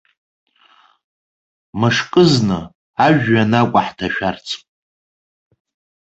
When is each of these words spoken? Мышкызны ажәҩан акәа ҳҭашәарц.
Мышкызны 1.79 2.59
ажәҩан 3.05 3.51
акәа 3.61 3.81
ҳҭашәарц. 3.87 4.47